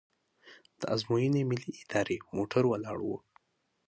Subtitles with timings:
[0.79, 3.09] د ازموینې ملي ادارې موټر ولاړ و.